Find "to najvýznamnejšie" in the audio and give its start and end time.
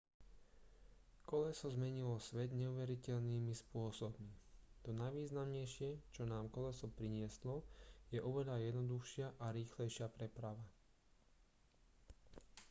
4.83-5.89